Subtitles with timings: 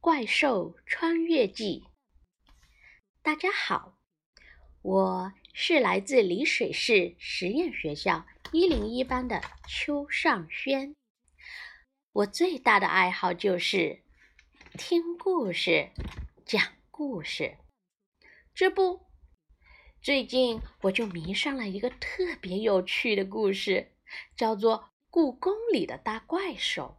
[0.00, 1.84] 怪兽穿越记》。
[3.20, 3.98] 大家好，
[4.80, 10.94] 我是来自丽水市实验学校一零一班的邱尚轩。
[12.12, 14.04] 我最大的爱好就是
[14.74, 15.90] 听故事、
[16.46, 16.62] 讲
[16.92, 17.58] 故事。
[18.54, 19.04] 这不，
[20.00, 23.96] 最近我就迷上了一个特别有趣的故事，
[24.36, 24.78] 叫做
[25.10, 26.98] 《故宫里的大怪兽》。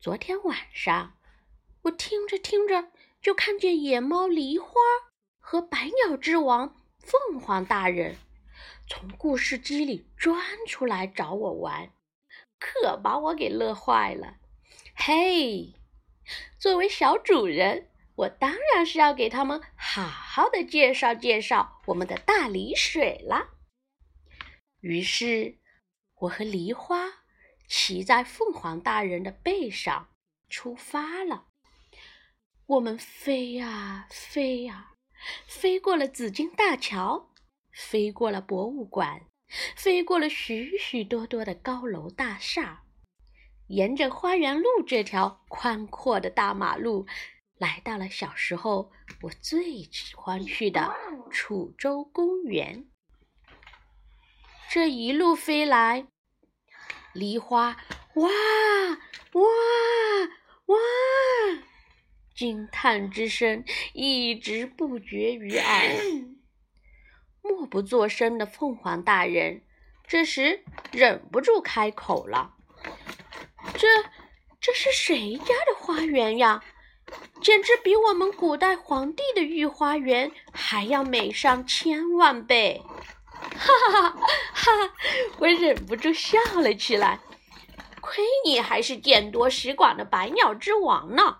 [0.00, 1.17] 昨天晚上，
[1.88, 4.74] 我听着听着，就看见野猫梨花
[5.38, 8.16] 和百鸟之王凤凰大人
[8.86, 11.90] 从故事机里钻出来找我玩，
[12.58, 14.36] 可把我给乐坏了。
[14.94, 15.74] 嘿，
[16.58, 23.48] 作为小主人，我当然是要给他们好好的介绍介绍我们的大梨水了。
[24.80, 25.56] 于是，
[26.20, 27.24] 我和梨花。
[27.70, 30.08] 骑在凤凰大人的背上
[30.48, 31.47] 出发了。
[32.68, 34.92] 我们飞呀飞呀，
[35.46, 37.30] 飞过了紫金大桥，
[37.72, 39.22] 飞过了博物馆，
[39.74, 42.82] 飞过了许许多多的高楼大厦，
[43.68, 47.06] 沿着花园路这条宽阔的大马路，
[47.56, 50.94] 来到了小时候我最喜欢去的
[51.30, 52.86] 楚州公园。
[54.68, 56.06] 这一路飞来。
[57.14, 57.78] 梨花，
[58.16, 58.28] 哇
[59.32, 59.42] 哇！
[62.38, 65.96] 惊叹之声一直不绝于耳。
[67.42, 69.62] 默不作声的凤凰大人
[70.06, 72.54] 这时忍不住开口了
[73.74, 73.88] ：“这
[74.60, 76.62] 这是谁家的花园呀？
[77.42, 82.80] 简直比我们古代皇帝的御花园还要美上千万倍！”
[83.34, 84.16] 哈哈哈
[84.52, 84.94] 哈！
[85.40, 87.18] 我忍不住笑了起来。
[88.00, 91.38] 亏你还是见多识广的百鸟之王呢，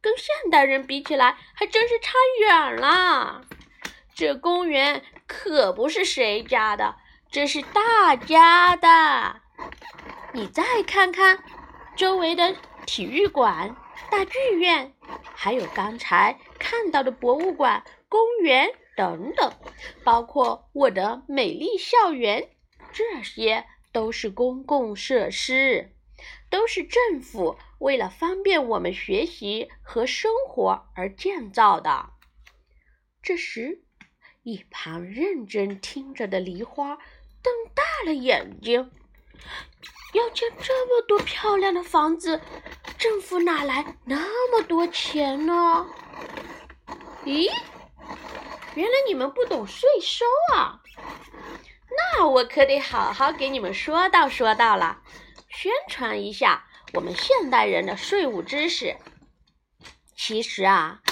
[0.00, 3.42] 跟现代人比起来，还真是差远了。
[4.14, 6.96] 这公园可不是谁家的，
[7.30, 9.40] 这是大家的。
[10.32, 11.42] 你再看看
[11.96, 12.54] 周围的
[12.86, 13.76] 体育馆、
[14.10, 14.92] 大剧院，
[15.34, 19.52] 还有刚才看到的博物馆、公园等等，
[20.04, 22.50] 包括我的美丽校园，
[22.92, 25.92] 这些都是公共设施。
[26.50, 32.10] 都是政府为了方便我们学习和生活而建造的。
[33.22, 33.82] 这时，
[34.42, 36.96] 一旁认真听着的梨花
[37.42, 38.90] 瞪大了眼睛
[40.14, 42.40] ：“要建这么多漂亮的房子，
[42.96, 45.86] 政府哪来那么多钱呢？”
[47.24, 47.50] 咦，
[48.74, 50.80] 原来你们不懂税收啊！
[52.16, 55.02] 那我可得好好给你们说道说道了。
[55.60, 58.94] 宣传一下我们现代人的税务知识。
[60.14, 61.02] 其实啊，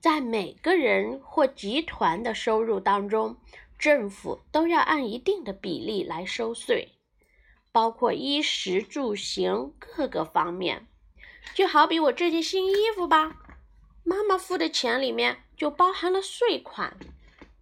[0.00, 3.36] 在每个人或集团的收入当中，
[3.78, 6.96] 政府都要按一定的比例来收税，
[7.70, 10.88] 包括衣食住行各个方面。
[11.54, 13.36] 就好比我这件新衣服吧，
[14.02, 16.96] 妈妈付的钱里面就包含了税款。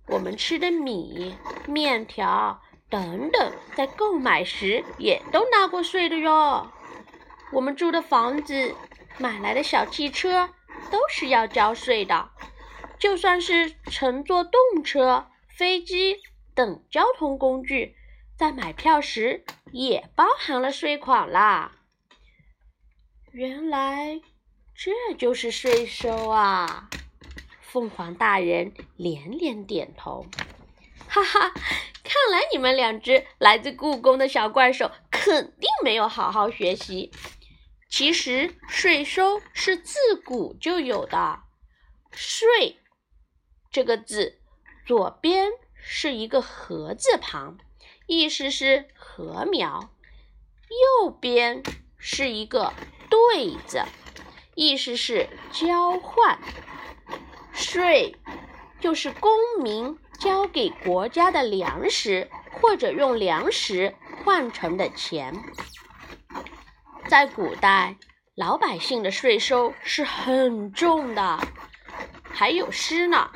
[0.06, 1.34] 我们吃的米、
[1.66, 2.62] 面条。
[2.90, 6.70] 等等，在购买时也都纳过税的哟。
[7.52, 8.74] 我们住的房子、
[9.18, 10.50] 买来的小汽车
[10.90, 12.30] 都是要交税的。
[12.98, 16.16] 就算是乘坐动车、飞机
[16.54, 17.96] 等交通工具，
[18.36, 21.72] 在买票时也包含了税款啦。
[23.32, 24.20] 原来
[24.74, 26.90] 这就是税收啊！
[27.62, 30.26] 凤凰大人连连点头，
[31.10, 31.52] 哈哈。
[32.02, 37.12] 看来你们两只来自故宫的小怪兽肯定没有好好学习。
[37.88, 41.40] 其实税收是自古就有的
[42.10, 42.80] ，“税”
[43.70, 44.38] 这个字
[44.86, 47.58] 左边是一个“禾”字旁，
[48.06, 49.90] 意思是禾苗；
[51.02, 51.62] 右边
[51.98, 52.72] 是一个
[53.10, 53.82] “对”字，
[54.54, 56.38] 意思是交换。
[57.52, 58.16] 税
[58.80, 59.30] 就是公
[59.62, 59.98] 民。
[60.20, 62.28] 交给国家的粮食，
[62.60, 65.34] 或者用粮食换成的钱，
[67.08, 67.96] 在古代，
[68.34, 71.38] 老百姓的税收是很重的。
[72.22, 73.30] 还有诗呢：“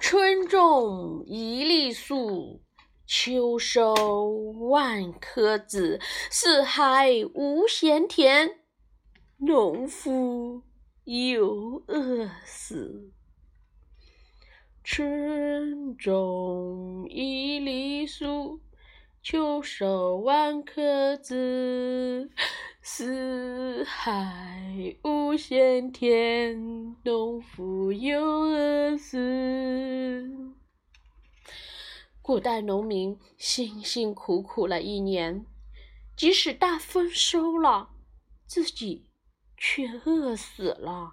[0.00, 2.60] 春种一粒粟，
[3.06, 3.94] 秋收
[4.70, 6.00] 万颗子。
[6.30, 8.58] 四海无闲田，
[9.38, 10.64] 农夫
[11.04, 13.12] 犹饿死。”
[14.82, 18.60] 春种一粒粟，
[19.22, 22.30] 秋收万颗子。
[22.82, 30.26] 四海无闲田，农夫犹饿死。
[32.22, 35.44] 古代农民辛辛苦苦了一年，
[36.16, 37.90] 即使大丰收了，
[38.46, 39.10] 自己
[39.58, 41.12] 却饿死了，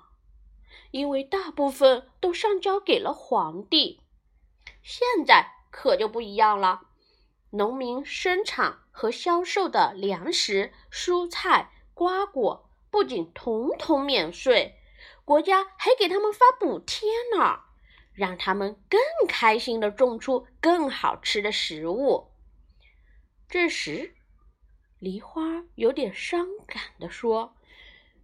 [0.91, 4.01] 因为大部分都上交给了皇帝。
[4.81, 6.81] 现在可就不一样了，
[7.51, 14.75] 农民生产和销售的粮食、蔬菜、瓜果不仅统统免税，
[15.25, 17.61] 国家还给他们发补贴呢。
[18.13, 22.31] 让他们更开心的种出更好吃的食物。
[23.47, 24.15] 这时，
[24.97, 27.55] 梨花有点伤感的说：“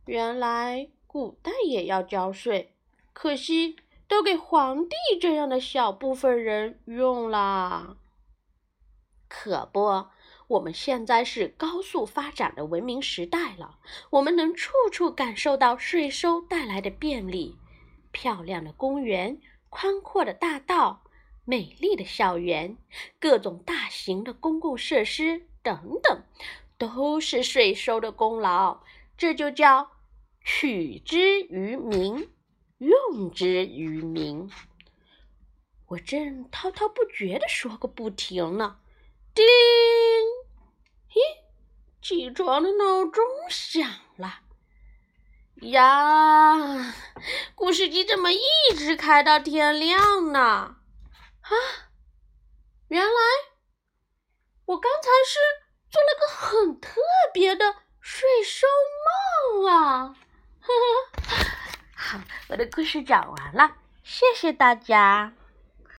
[0.07, 2.73] 原来古代也要交税，
[3.13, 3.75] 可惜
[4.07, 7.97] 都给皇帝这样的小部分人用了。
[9.27, 10.07] 可不，
[10.47, 13.77] 我们现在是高速发展的文明时代了，
[14.09, 17.59] 我们能处处感受到税收带来的便利，
[18.11, 19.39] 漂亮的公园。”
[19.69, 21.03] 宽阔的大道、
[21.45, 22.75] 美丽的校园、
[23.19, 26.23] 各种大型的公共设施等等，
[26.79, 28.81] 都是税收的功劳。
[29.15, 29.91] 这就叫
[30.43, 32.29] 取之于民，
[32.77, 34.49] 用之于民。
[35.87, 38.79] 我正滔滔不绝地说个不停呢，
[39.33, 39.45] 叮！
[41.07, 41.21] 嘿，
[42.01, 44.41] 起床的闹钟响了。
[45.61, 46.93] 呀，
[47.55, 48.41] 故事机怎么一
[48.75, 50.39] 直开到天亮呢？
[50.39, 51.51] 啊，
[52.87, 53.11] 原来
[54.65, 55.39] 我刚才是
[55.89, 56.99] 做了个很特
[57.33, 58.67] 别的睡收
[59.55, 60.17] 梦啊！
[60.65, 60.73] 呵
[61.27, 61.41] 呵，
[61.95, 65.33] 好，我的故事讲完了，谢谢大家。